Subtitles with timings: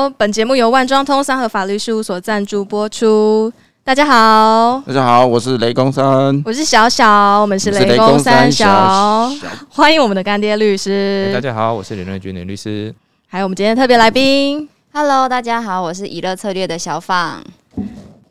[0.00, 0.10] 喽！
[0.16, 3.52] 本节目由万庄通三和法律事务所赞助播出。
[3.84, 9.30] 大家好，大家好，我是雷公山，我是小小，我们是雷公三小，
[9.68, 11.30] 欢迎我们的干爹律师。
[11.34, 12.94] 大家好，我是林瑞君林律师，
[13.28, 17.42] 还有我们今天特别来宾，Hello，大家好，我是娱乐策略的小放。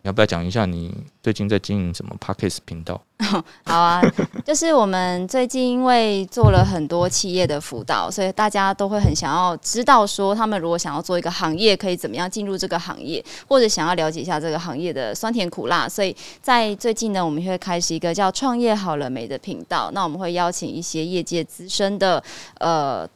[0.04, 3.01] 要不要讲一下你最近在经营什么 Pockets 频道？
[3.65, 4.01] 好啊，
[4.46, 15.87] 就是我们最近因为做了很多企业的辅导，所以大家都会很想要知道说，他们如果想要做一个行业，可以怎么样进入这个行业，或者想要了解一下这个行业的酸甜苦辣。
[15.87, 19.92] 所以在最近呢，我们会开始一个叫“创业好了没”的频道。
[19.93, 22.23] 那我们会邀请一些业界资深的
[22.59, 23.07] 呃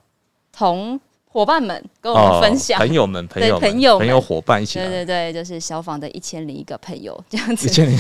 [0.52, 1.00] 同。
[1.34, 7.68] 伙伴们跟我们分享，朋友们，朋友，朋友，朋友，伙伴一起，对对对，就是消防的一千零一个朋友这样子。
[7.68, 7.98] 一千零，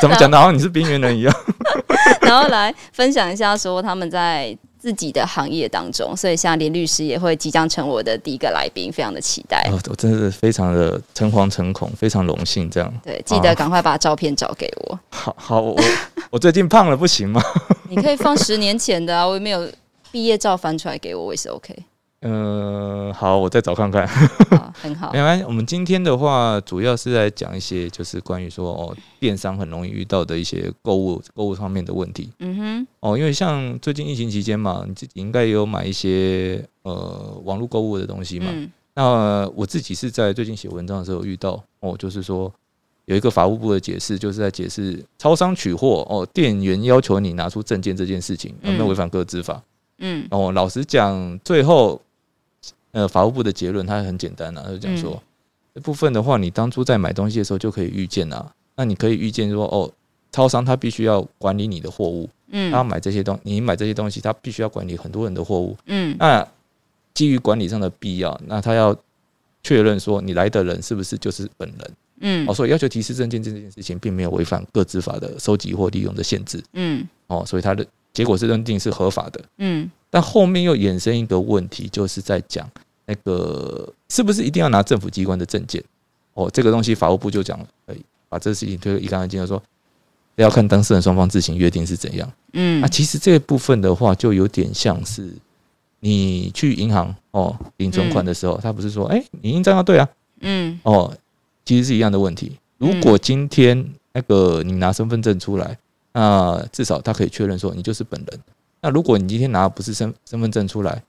[0.00, 0.38] 怎么讲的？
[0.38, 1.34] 好像你是边缘人一样。
[2.22, 9.68] 然后来分享一下，说他们在自己的行业当中，所以像林律师也会即将成我的第一个来宾，非常的期待。
[9.70, 12.90] 哦，我真的是非常的诚惶诚恐，非常荣幸这样。
[13.04, 14.98] 对，记得赶快把照片找给我。
[15.10, 15.78] 好好，我
[16.30, 17.42] 我最近胖了，不行吗？
[17.90, 19.70] 你可以放十年前的啊，我也没有
[20.10, 21.76] 毕业照翻出来给我，我也是 OK。
[22.24, 24.06] 嗯，好，我再找看看。
[24.80, 25.12] 很好。
[25.12, 32.30] 没关系，我们今天的话，主要是在讲一些，就是关于说哦，电商很容易遇到的一些购物购物方面的问题。
[32.38, 32.86] 嗯哼。
[33.00, 38.46] 哦，因为像最近疫情期间嘛，你自己应该也有买一些呃网络购物的东西嘛。
[38.50, 38.70] 嗯。
[38.94, 42.52] 那我自己是在最近写文章的时候遇到哦，就是说
[43.06, 49.60] 有一个法务部的解释，就是在解释超商取货哦，店员要求你拿出证件这件事情有没有违反个资法？
[49.98, 50.24] 嗯。
[50.30, 52.00] 哦，老实讲，最后。
[52.92, 55.22] 呃，法务部的结论它很简单啊，就讲说
[55.74, 58.52] 这部分的话，你当初在买东西的时候就可以预见啊。
[58.76, 59.90] 那你可以预见说，哦，
[60.30, 66.46] 超商他必须要管理你的货物，嗯，他买这些东，你买这些东西，他必须要管理很多人的货物，嗯，那
[67.14, 68.94] 基于管理上的必要，那他要
[69.62, 79.90] 确认说你来的人是不是就是本人，嗯，哦，所以要求提示证件这件事情并没有违反各执法的收集或利用的限制，嗯，哦，所以他的结果是认定是合法的，嗯。
[80.12, 82.70] 但后面又衍生一个问题，就是在讲
[83.06, 85.82] 那个是不是一定要拿政府机关的证件？
[86.34, 87.96] 哦，这个东西法务部就讲，哎，
[88.28, 89.62] 把这个事情推一干二净，就说
[90.36, 92.30] 要看当事人双方自行约定是怎样。
[92.52, 95.32] 嗯，那其实这部分的话，就有点像是
[96.00, 100.06] 你去银行哦领存款的时候，他不是说，哎，你印章要对啊？
[100.40, 101.10] 嗯，哦，
[101.64, 102.58] 其实是一样的问题。
[102.76, 105.78] 如果今天那个你拿身份证出来，
[106.12, 108.40] 那至少他可以确认说你就是本人。
[108.82, 111.02] 那如果你今天拿的不是身身份证出来，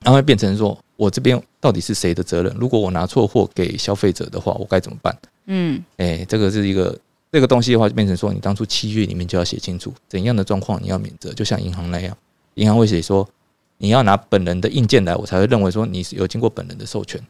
[0.00, 2.52] 那会变成说我这边到底是谁的责任？
[2.58, 5.16] 如果我拿错货给消费者的话，我该怎么办？
[5.46, 6.98] 嗯，哎，这个是一个
[7.30, 12.16] 这个东西的话，就变成说你当初契约里面就要写清楚怎样的状况你要免责，就像银行那样，
[12.54, 13.28] 银行会写说
[13.76, 17.20] 你要拿本人的硬件来，我才会认为说你是有经过本人的授权。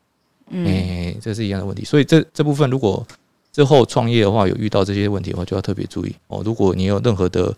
[0.51, 1.85] 哎，这是一样的问题。
[1.85, 3.05] 所以这这部分如果
[3.53, 6.43] 之后创业的话有遇到这些问题的话，就要特别注意哦。
[6.45, 7.55] 如果你有任何的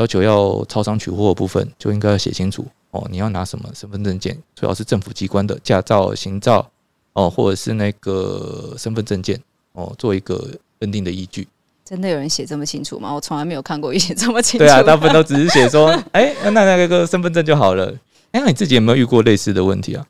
[0.00, 3.06] 要求要超商取货的部分，就应该要写清楚哦。
[3.10, 4.34] 你要拿什么身份证件？
[4.56, 6.66] 最好是政府机关的驾照、行照
[7.12, 9.38] 哦，或者是那个身份证件
[9.74, 10.42] 哦，做一个
[10.78, 11.46] 认定的依据。
[11.84, 13.12] 真的有人写这么清楚吗？
[13.12, 14.64] 我从来没有看过写这么清楚。
[14.64, 17.94] 对啊，大部分都只是写说， 哎，那那个身份证就好了。
[18.32, 20.06] 哎，那你自己有没有遇过类似的问题啊？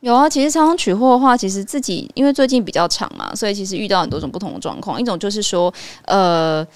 [0.00, 4.98] 有啊，其实超商取货的话，其实自己因为最近比较长嘛，所以其实遇到很多种不同的状况。
[4.98, 5.70] 一种就是说，
[6.06, 6.66] 呃。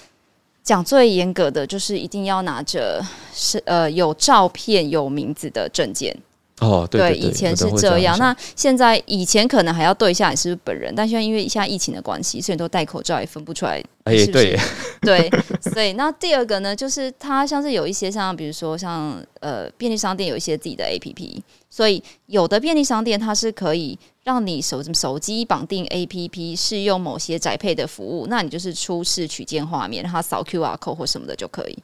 [0.63, 3.03] 讲最严格的就是一定要拿着
[3.33, 6.17] 是呃有照片有名字的证件。
[6.59, 8.17] 哦，对，以前是这样。
[8.17, 13.83] 那现在以前可能还要对一下你是不是本人，但现在因为现在疫情的关系，所以都戴口罩也分不出来。
[14.03, 14.57] 哎，对
[15.01, 15.29] 对，
[15.73, 23.97] 所以那第二个呢，就是它像是有一些像比如说像呃便利商店有一些自己的 APP，所以有的便利商店它是可以。
[24.23, 31.77] 让你手手机绑定 A P P 试用某些宅配的服务，那你就是出示取件画面，让它扫 Q R code 或什么的就可以。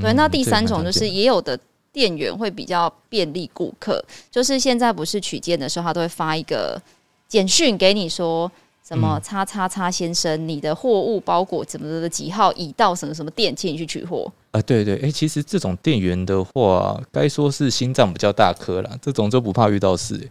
[0.00, 1.58] 对，那第三种就是也有的
[1.92, 6.80] 店员会比较便利顾客，就是现在不是取件的时候，他都会发一个
[7.28, 8.50] 简讯给你说
[8.82, 20.28] 什么“叉叉叉先生，你的货物包裹怎么的几号已到什么什么店，请你去取货。”啊，对对，哎，其实这种店员的话，该说是心脏比较大颗了，这种就不怕遇到事。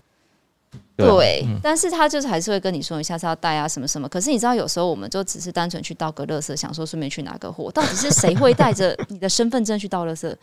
[0.98, 4.10] 对，但是他就是还是会跟你说，你下次要带啊什么什么。
[4.10, 7.72] 可是你知道，有时候我们就只是单纯去倒个垃圾，想说顺便去拿个货。
[7.72, 10.36] 到底是谁会带着你的身份证去倒垃圾？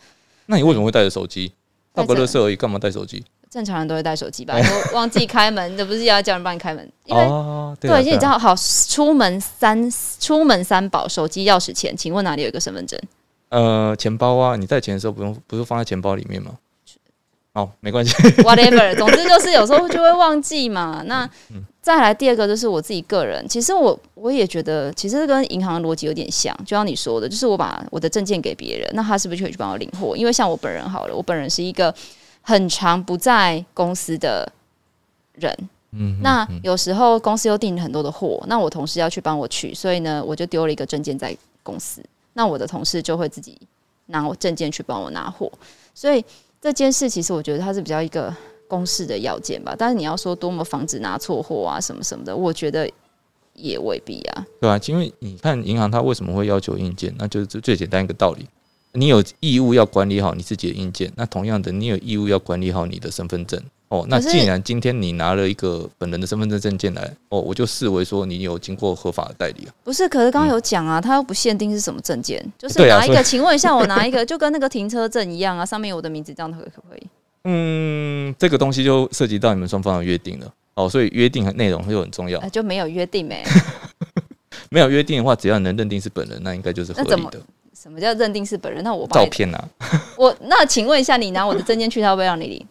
[0.47, 1.53] 那你为什么会带着手机？
[1.93, 3.23] 倒个垃圾而已，干嘛带手机？
[3.49, 4.55] 正常人都会带手机吧？
[4.91, 6.91] 我 忘记开门，这不是要叫人帮你开门？
[7.05, 7.23] 因为
[7.79, 9.89] 对，而且你知道，好，出门三
[10.19, 11.95] 出门三宝：手机、钥匙、钱。
[11.95, 12.99] 请问哪里有一个身份证？
[13.49, 16.51] 呃，钱包啊，你带钱的时候不用，不是放在钱包里面吗？
[17.53, 18.13] 哦，没关系。
[18.43, 21.01] Whatever，总之就是有时候就会忘记嘛。
[21.07, 21.27] 那
[21.87, 30.13] 再来第二个就是我自己个人，其实我我也觉得，其实跟银行逻辑有点像，就像你说的，就是我把我的证件给别人，那他是不是可以去帮我领货？
[30.13, 31.95] 因为像我本人好了，我本人是一个
[32.41, 34.51] 很长不在公司的
[35.35, 35.57] 人，
[35.93, 42.03] 嗯，那有时候公司又订很多的货，那我同事要去帮我取，所以呢，我就丢了一个证件在公司，
[42.33, 43.57] 那我的同事就会自己
[44.07, 45.49] 拿我证件去帮我拿货，
[45.95, 46.21] 所以
[46.61, 48.35] 这件事其实我觉得它是比较一个。
[48.67, 52.89] 公式的要件吧，但是你要说多么防止拿错货啊，什么什么的，我觉得
[53.53, 54.45] 也未必啊。
[54.61, 58.47] 对啊，因为你看银行它为什么会要求硬件，那就是最简单一个道理，
[58.93, 63.61] 你有义务要管理好你自己的硬件，那同样的，你有义务要管理好你的身份证。
[63.89, 69.71] 哦，那既然今天你拿了一个本人的身份证证件来，哦，我就视为说你有经过合法的代理啊。
[69.81, 77.07] 不是，可是刚刚有讲啊，他又不限定是什么证件，就是拿一个，请问一下，我拿一个就跟那个停车证一样啊，上面有我的名字，这样可可不可以？
[77.49, 82.39] 嗯，这个东西就涉及到你们双方的约定了哦，所以约定和内容就很重要。
[82.49, 83.41] 就没有约定没？
[84.69, 87.39] 没有约定的话，只要能认定是本人，那应该就是合理的。
[87.73, 88.83] 什么叫认定是本人？
[88.83, 89.69] 那我照片啊？
[90.17, 92.67] 我那请问一下，你拿我的证件去，他会不会让你领？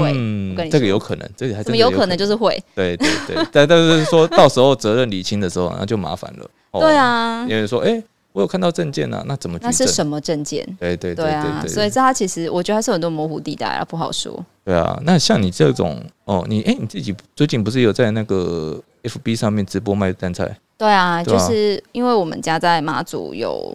[0.00, 2.56] 会，这个有可能，这个还怎么有可能就是会？
[2.76, 6.48] 对对对，但但是说到时候责任理清的时候，那就麻烦了。
[6.78, 8.00] 对啊，因为说哎。
[8.32, 9.58] 我有看到证件啊，那怎么？
[9.60, 10.64] 那是什么证件？
[10.80, 14.44] 对对对啊，所以这它其实我觉得还是很多模糊地带啊，不好说。
[14.64, 20.56] 对啊，那像你这种哦，你哎，你自己最近不是有在那个 FB 上面直播卖蛋菜？
[20.78, 23.74] 对啊，就是因为我们家在马祖有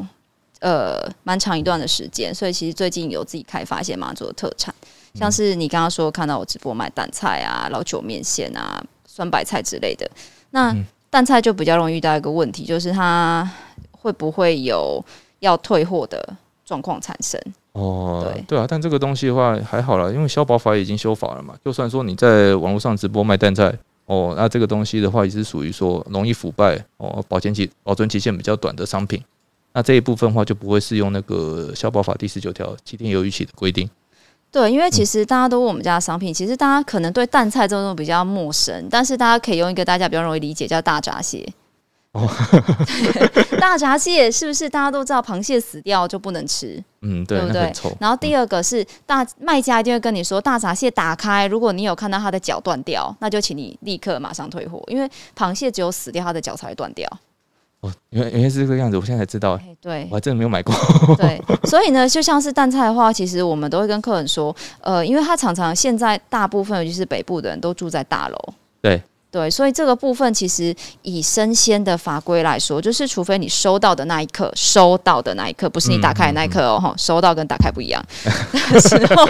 [0.62, 4.74] 呃蛮长一段的时间，所以其实最近有自己开发一些马祖的特产，
[5.13, 10.10] 像是你刚刚说看到我直播卖蛋菜啊、老酒面线啊、酸白菜之类的。
[10.50, 10.75] 那
[11.12, 13.48] 蛋菜就比较容易遇到一个问题，就是它。
[14.07, 15.04] 会不会有
[15.39, 16.33] 要退货的
[16.63, 17.38] 状况产生？
[17.74, 21.54] 哦，对对啊，但这个东西的话还好了，因为消保法已经修法了嘛。
[21.65, 29.21] 就算说你在网络上直播卖蛋菜，哦，那这个东西的话也是属于说容易腐败哦，保鲜期保存期限比较短的商品。
[29.74, 33.89] 那这一部分的话就不会适用那个消保法第十九条七天有逾期的规定。
[34.50, 41.45] 对，因为其实大家都问我们家的商品，其实大家可能对蛋菜这种比较陌生，但是大家可以用一个大家比较容易理解叫大闸蟹。
[43.59, 45.21] 大闸蟹是不是大家都知道？
[45.21, 47.74] 螃蟹死掉就不能吃，嗯，对不对？
[48.00, 57.09] 然后第二个是大卖家一定会跟你说，大闸蟹打开，如果你有看到它的脚断掉，那就请你立刻马上退货，因为螃蟹只有死掉，它的脚才会断掉。
[57.81, 59.60] 哦，原原来是这个样子，我现在才知道。
[59.81, 60.74] 对，我还真的没有买过。
[61.18, 68.38] 对，所以呢，就像是蛋菜的话，其实我们都会跟客人说，呃，因为他常常现在大部分尤其是北部的人都住在大楼。
[68.81, 69.01] 对。
[69.38, 78.04] 对，所以这个部分其实以生鲜的法规来说，就是除非你收到的那一刻，收到的那一刻不是你打开的那一刻哦，哈，收到跟打开不一样
[78.72, 79.30] 的时候，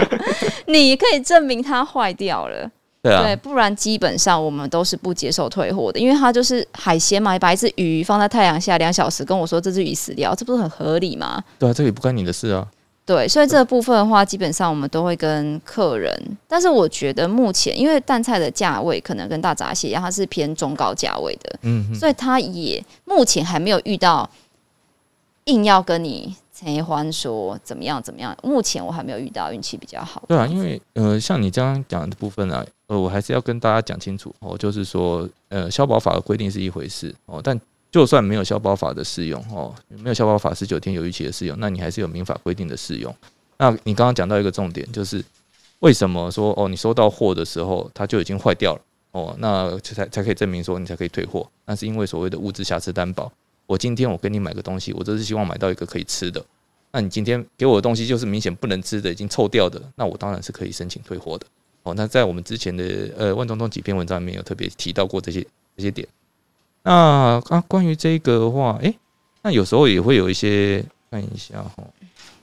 [0.68, 2.72] 你可以证明它坏掉了。
[3.02, 11.44] 对啊，对，不然基本上我们都是不接受退货的，因为它就是海鲜嘛，把一只鱼放在太阳下两小时，跟我说这只鱼死掉，这不是很合理吗？
[11.60, 12.66] 对啊，这也不关你的事啊。
[13.08, 16.14] 对，所以这个部分的话，基本上我们都会跟客人。
[16.46, 24.30] 但是我觉得目前，因为蛋菜的价位可能跟大闸蟹一样，它是偏中高价位的，嗯，所以它也目前还没有遇到
[25.46, 28.38] 硬要跟你陈欢说怎么样怎么样。
[28.44, 30.22] 目前我还没有遇到运气比较好。
[30.28, 37.58] 对啊，因为呃，像你刚刚讲的部分啊，呃，我还是要跟大家讲清楚哦，就是说，呃，消保法的规定是一回事哦，但。
[37.92, 43.14] 就算没有消保法的适用哦，没有消保法十九天有逾期的适用，那你还是有民法规定的适用。
[43.58, 45.24] 那你刚刚讲到一个重点，就是
[45.80, 51.50] 为什么说哦，你收到货的时候它就已经坏掉了哦，那才才可以证明说你才可以退货。
[51.66, 53.32] 那是因为所谓的物质瑕疵担保。
[53.66, 56.44] 我今天我给你买个东西，我就是希望买到一个可以吃的。
[56.92, 61.46] 那你今天给我的东西就是明显不能吃的，已经臭掉的，那我当然是可以申请退货的。
[61.84, 66.08] 哦，那在我们之前的呃万东东几篇文章里面有特别提到过这些这些点。
[66.88, 68.94] 那啊，关于这个的话，哎，
[69.42, 71.84] 那有时候也会有一些看一下哈，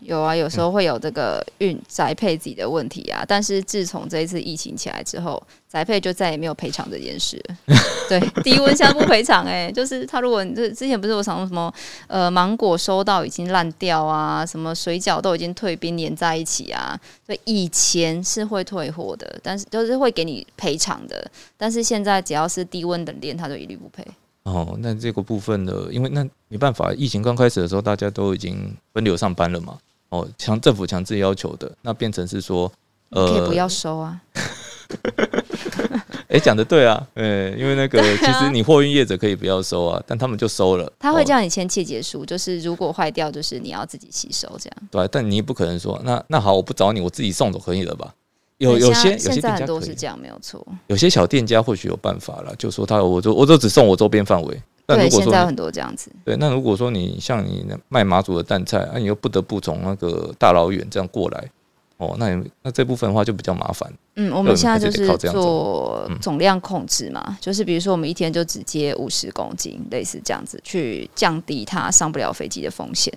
[0.01, 3.25] 有啊，有时候会有这个运宅配自己的问题啊。
[3.27, 7.43] 但是自从这一次疫情起来之后，宅配就再也没有赔偿这件事。
[8.07, 11.73] 对，低温箱不赔偿，哎，就是他如果你这之前不是我常说什么
[12.07, 21.27] 呃芒果收到已经烂掉啊，什么水饺都已经退冰粘在一起啊，所以以前是会退货的，但是就是会给你赔偿的。
[21.57, 24.07] 但是现在只要是低温冷链，他就一律不赔。
[24.45, 29.79] 哦，那这个部分的，因为那没办法，疫情刚开始的时候，大家都已经分流上班了嘛。
[30.11, 32.71] 哦，强政府强制要求的，那变成是说，
[33.09, 34.21] 呃，可以不要收啊。
[36.29, 40.93] 哎，讲的对啊，呃，因为那个其实你货运业者可以不要收啊，但他们就收了。
[40.99, 44.77] 他会叫你签切结书，就是如果坏掉，就是你要自己吸收这样。
[44.91, 48.15] 对，但你也不可能说，那那好，我不找你，我自己送走可以了吧？
[48.59, 50.67] 有有些有些店家都是这样，没有错。
[50.87, 54.63] 有些小店家或许有办法了，就说他我就我就只送我周边范围。
[54.87, 56.11] 对，现在很多这样子。
[56.25, 61.51] 对，那如果说你像你卖马祖的蛋菜，那你又不得不从那个大老远这样过来，
[61.97, 63.91] 哦，那那这部分的话就比较麻烦。
[64.17, 73.13] 嗯，我们现在就是做总量控制嘛，就是比如说我们一天就只接五十公斤，类似这样子，去降低它上不了飞机的风险。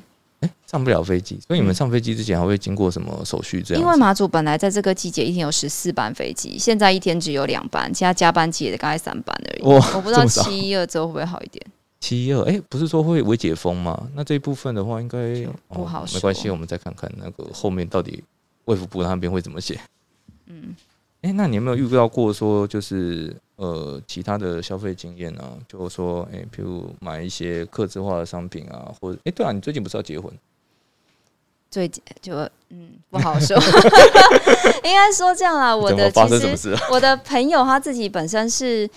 [0.68, 3.62] 哎，上不了飞机，所以你们上飞机之前还会经过什么手续？
[3.62, 3.82] 这样？
[3.82, 9.62] 因为马祖本来在这个季节一天有十四班飞机，现在一天只有两班，其他加班机也大概三班而已。
[9.64, 11.66] 我不知道七一二之后会不会好一点。
[12.00, 14.10] 七一二，哎，不是说会微解封吗？
[14.14, 15.18] 那这一部分的话，应该
[15.70, 16.16] 不好说。
[16.16, 18.24] 没关系，我们再看看那个后面到底
[18.66, 19.80] 卫福部那边会怎么写。
[20.46, 20.76] 嗯，
[21.22, 23.36] 哎，那你有没有遇到过说就是？
[23.58, 25.58] 呃，其他的消费经验呢？
[25.68, 30.32] 就是说，哎，比如买一些客制化的商品啊，或者，哎，对啊，你最近不是要结婚？
[31.70, 32.36] 最近就
[32.70, 33.56] 嗯，不好说，
[34.84, 35.76] 应该说这样啦。
[35.76, 36.20] 我的其
[36.56, 38.90] 实，我的朋友他自己本身是。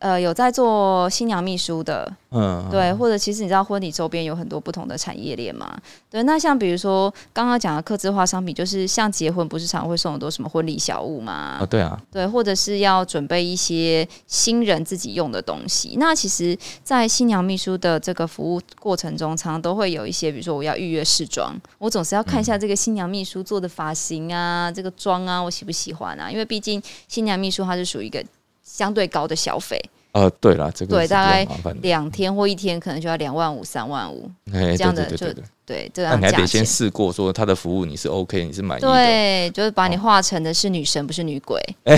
[0.00, 5.74] 呃，有在做新娘秘书的，嗯，对，或者其实你知道婚礼周边有很多不同的产业链嘛？
[6.10, 11.32] 对，那像比如说刚刚讲的客制化商品，就是像结婚不是常会送很多什么婚礼小物嘛？
[11.32, 15.96] 啊，对啊，对，或者是要准备一些新人自己用的东西。
[15.98, 26.30] 那其实，在新娘秘书的这个服务过程中，常常都会有一些，比如说我要预约试妆，我总是要看一下这个新娘秘书做的发型啊，这个妆啊，我喜不喜欢啊？
[26.30, 28.22] 因为毕竟新娘秘书她是属于一个。
[28.68, 29.80] 相对高的消费，
[30.12, 31.46] 呃，对了，这个对大概
[31.80, 35.26] 两天或一天可能就要两万五、三万五这样的就。
[35.68, 38.88] 对，这样你还得先试过，说他的服务你是 OK，你是满意的。
[38.88, 41.60] 对，就是把你化成的是女神，不是女鬼。
[41.84, 41.94] 哎，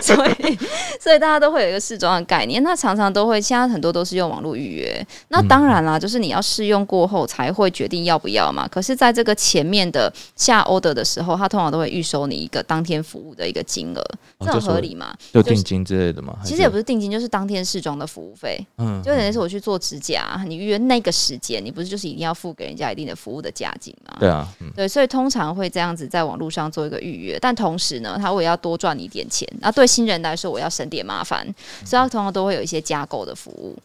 [0.00, 0.58] 所以
[0.98, 2.62] 所以大家都会有一个试妆的概念。
[2.62, 5.06] 那常常都会，现在很多都是用网络预约。
[5.28, 8.66] 那当然啦，就是你要试用过后才会决定要不要嘛。
[8.66, 14.02] 可是，在这个前面的下 order 的时候，他通常都会预收你一个当天服务的一个金额，
[14.40, 15.14] 这很合理嘛？
[15.34, 16.34] 就定金之类的嘛？
[16.42, 18.58] 其实也不是定金，就是当天试妆的服务费。
[18.78, 22.53] 嗯，就等于是我去做指甲，你预约那个时间，你不是就是一定要付？
[22.56, 24.16] 给人家一定的服务的价金嘛？
[24.18, 29.48] 对啊，对，所以通常会这样子在网络上做一个预约，但同时呢，他我也要多赚一点钱。
[29.60, 31.44] 那对新人来说，我要省点麻烦，
[31.84, 33.76] 所以他通常都会有一些加购的服务。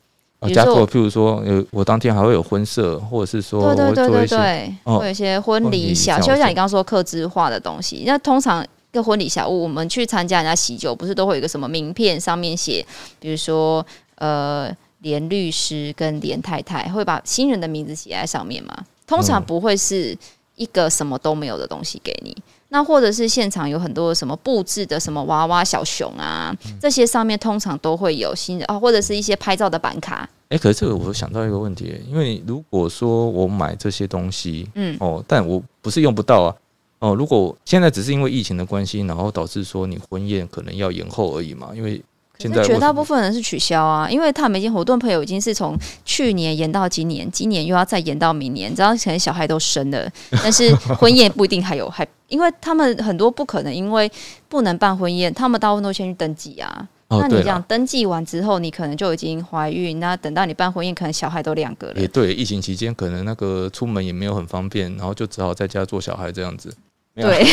[0.54, 8.04] 加购，譬如说，有我当天还会有婚摄，或者是说，对对对对对，会有一些婚礼小，就像你刚刚说刻字化的东西。
[8.06, 12.86] 那通常一个婚礼小物，我们去参加人家喜酒，不是都会有一个什么名片，上面写，
[13.20, 13.86] 比如说
[14.16, 14.76] 呃。
[15.02, 18.86] 连律师跟连太太会把新人的名字写在上面吗？
[19.08, 20.18] 通常不会是
[20.56, 22.36] 一个什么都没有的东西给你。
[22.72, 30.30] 那或者是现场有很多什么布置的什么娃娃小熊啊，这些上面通常都会有新人啊，或者是一些拍照的板卡。
[30.50, 36.56] 哎，可是这个我想到一个问题，因为如果说我买这些东西，嗯，哦，但我不是用不到啊，
[37.00, 42.00] 哦，如果现在只是因为疫情的关系，然后导致说你婚宴可能要延后而已嘛，因为。
[42.40, 50.10] 现在绝大部分人是取消啊，因为他们已经活动朋友已经是从去年延到今年，今年又要再延到明年，你知道，可能小孩都生了，
[50.42, 54.10] 但是婚宴不一定还有，还因为他们很多不可能，因为
[54.48, 56.88] 不能办婚宴，他们大部分都先去登记啊。
[57.10, 61.96] 那你这样登记完之后，你可能就已经怀孕，那等到你办婚宴，可能小孩都两个了。
[62.00, 66.72] 也对，疫情期间可能那个出门也没有很方便，然后就只好在家做小孩这样子。
[67.22, 67.44] 对，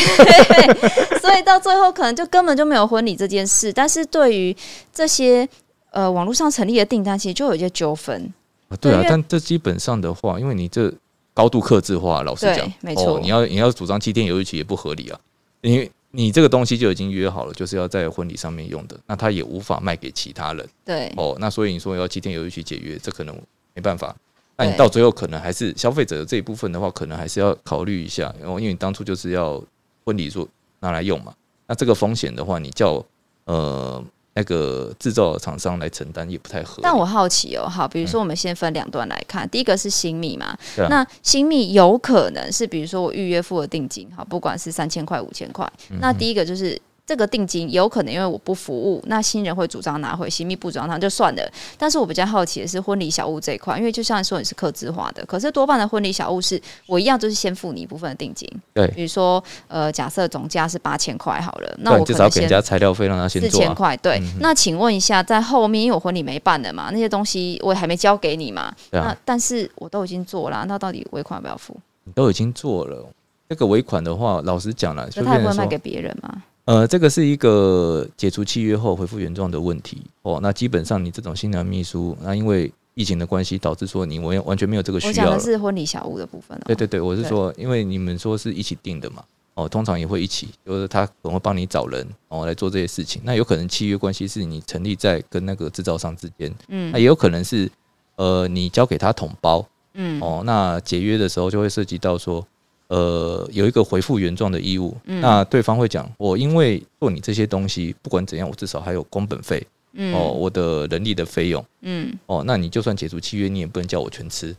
[1.19, 3.71] 所以到最后可能就根本就没有婚礼这件事。
[3.73, 4.55] 但是对于
[4.93, 5.47] 这些
[5.91, 8.33] 呃网络上成立的订单，其实就有一些纠纷
[8.69, 8.77] 啊。
[8.77, 10.93] 对啊，但这基本上的话，因为你这
[11.33, 15.19] 高度克制化，老实讲，没错，你要你要主张七天有日期也不合理啊。
[15.61, 20.67] 因为你这个东西就已经约好了，就是要在婚礼上面用的，那他也无法卖给其他人。
[20.85, 23.35] 对，哦，那所以你说要七天有日期解约，这可能
[23.73, 24.15] 没办法。
[24.57, 29.63] 那你到最后可能还是消费者的这一部分的话，可能还是要考虑一下，然后因为你当初就是要
[30.03, 30.47] 婚礼做
[30.79, 31.31] 拿来用嘛，
[31.67, 33.03] 那这个风险的话，你叫
[33.45, 36.79] 呃那个制造厂商来承担也不太合。
[36.81, 40.57] 但我好奇哦，好，比如说我们先分两段来看，第一个是新密嘛，
[40.89, 46.79] 那新密有可能是比如说我预约付了定金，好，不管是三千块五千块，那第一个就是。
[47.07, 51.51] 这个定金有可能因为我不服务，那新人会主张拿回，新密不主张，那就算了。
[51.77, 58.45] 但是我比较好奇的是婚礼小物这一块，因为就像说你是客制化的，可是多半的婚礼小物是我一样就是先付你一部分的定金。
[58.73, 63.95] 对，比如说呃，假设总价是八千块好了，那我至少给人家材料费让他先四千块。
[63.95, 68.75] 对，那请问一下，在后面因为我婚礼没办了嘛，那些东西我还没交给你嘛？
[68.91, 71.73] 那但是我都已经做了，那到底尾款要不要付？
[72.03, 73.07] 你都已经做了，
[73.47, 76.43] 这个尾款的话，老实讲了，就他也不会卖给别人吗？
[76.67, 80.37] 呃，这个是一个解除契约后恢复原状的问题哦。
[80.43, 85.11] 那基本上你这种新娘秘书，那因为疫情的关系，导致说你完完全没有这个需要。
[85.11, 86.59] 我讲的是婚礼小屋的部分。
[86.65, 93.21] 对对对，我是说，因为你们说是一起订的嘛，哦，通常也会一起，就是他可能会帮你找人哦来做这些事情。
[93.23, 97.71] 那有可能契约关系是你成立在跟那个制造商之间，嗯，那也有可能是
[98.17, 102.45] 呃你交给他统包，嗯，哦，那解约的时候就会涉及到说，
[102.87, 114.55] 呃，有一个回复原状的义务，那对方会讲，我因为做你这些东西，不管怎样，我至少还有工本费，嗯，哦，我的人力的费用，嗯，哦，那你就算解除契约，你也不能叫我全吃。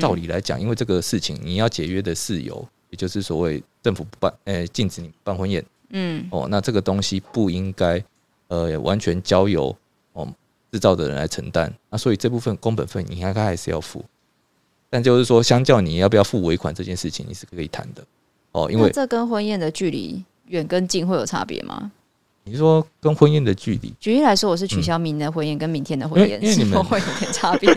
[0.00, 8.02] 照理来讲，因为这个事情你要解约的事由，也就是所谓政府不办，呃，禁止你办婚宴，嗯，哦，那这个东西不应该，
[8.48, 9.76] 呃，完全交由
[10.14, 10.26] 哦
[10.72, 14.04] 制造的人来承担，那所以这部分工本费你应该还是要付，
[14.88, 18.04] 但就是说，相较你要不要付尾款这件事情，你是可以谈的，
[18.52, 21.90] 哦，因为这跟婚宴的距离远跟近会有差别吗？
[22.44, 27.68] 你说跟婚宴的距离，举例来说，我是取消明年的婚宴跟明天的婚宴，是否会有点差别？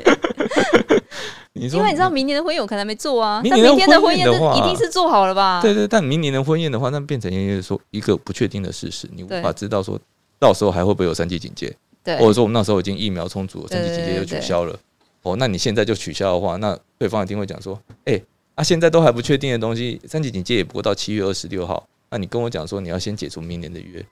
[1.53, 5.59] 因为你知道明年的婚宴我可能没做啊，但明天的婚宴一定是做好了吧？
[5.61, 9.99] 对对，但明年的婚宴的话，那变成一个说一个不确定的事实，你无法知道说
[10.37, 14.79] 到时候还会不会有三级警戒，对，或者说我们那时候已经疫苗充足，三级警戒就取消了。
[15.23, 18.21] 哦，那你现在就取消的话，那对方一定会讲说，哎，
[18.55, 24.05] 啊，现在都还不确定的东西，三级警戒也不过到七月二十六号，那你跟我讲说你要先解除明年的约。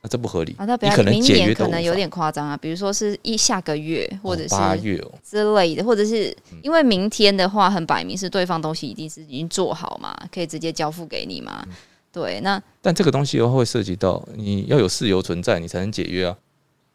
[0.00, 0.64] 那这不合理啊！
[0.64, 11.66] 那你可能明年可能有点夸张啊，比如说是一下个月或者是八月之类的，或者是因为明天的话很摆明是对方东西一定是已经做好嘛，可以直接交付给你嘛。
[12.12, 16.36] 对，那但这个东西的话会涉及到你要有事由存在，你才能解约啊。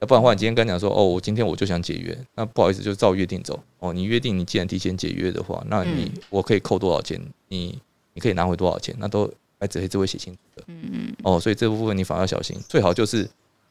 [0.04, 3.94] 要不然的话，你今天跟讲说哦，我今天我就想解约，那不好意思，就照约定走哦。
[3.94, 7.20] 你约定你既然提前解约的话，那你我可以扣多少钱？
[7.48, 7.80] 你
[8.14, 8.94] 你可以拿回多少钱？
[9.00, 9.32] 那都。
[9.60, 13.26] 来纸黑字会写清楚的，嗯嗯，哦，所以这部分你反而要小心，最好就是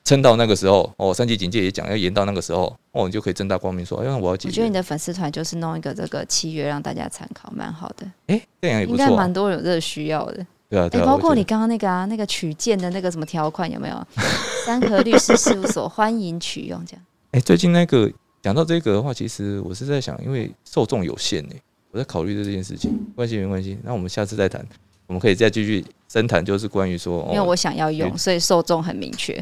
[0.04, 4.48] 撑到那个时候，哦，三级警戒也讲要延到那个时候，哦，你就可以正大光明说，哎，我要解。
[4.48, 8.10] 我觉得你的粉丝团就是弄一个这个契约让大家参考，蛮好的。
[8.28, 10.46] 哎，这样也应该蛮多有这个需要的。
[10.73, 14.06] 对啊，哎，包括你刚刚那个啊，那个取件的那个什么条款有没有？
[14.65, 17.04] 三和律师事务所欢迎取用这样。
[17.32, 21.54] 哎，最近那个讲到这个的话，其实我是在想，因为受众有限呢，
[21.91, 22.99] 我在考虑这件事情。
[23.15, 24.65] 关系没关系，那我们下次再谈。
[25.08, 29.35] 我们可以再继续深谈，就是关于说，因为我想要用，所以受众很明确。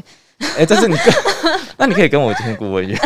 [0.57, 0.97] 哎，这是你，
[1.77, 3.01] 那你可以跟我进顾问一下。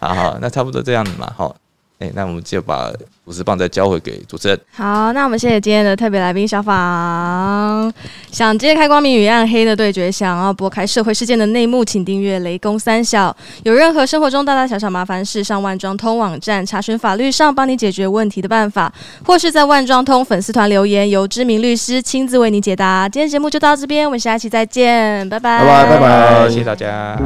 [0.00, 1.54] 好好，那差不多这样子嘛，好。
[1.98, 2.92] 哎，那我们就把
[3.26, 4.60] 主持棒再交回给主持人。
[4.72, 7.92] 好，那我们谢谢今天的特别来宾小访。
[8.30, 13.36] 想揭开光明与暗黑的对决，想要拨开社会事件的内幕，请订阅雷公三小。
[13.64, 18.92] 有任何生活中大大小小麻烦事，上万庄通网站查询法律上帮你解决问题的办法，
[19.26, 23.08] 或是在万庄通粉丝团留言，由知名律师亲自为你解答。
[23.08, 27.18] 今天节目就到这边，我们下期再见，拜拜，拜拜，拜拜，谢谢大家。